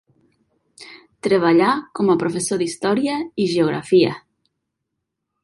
Treballà 1.27 1.67
com 1.99 2.09
a 2.13 2.15
professor 2.23 2.61
d'història 2.63 3.19
i 3.45 3.49
geografia. 3.53 4.17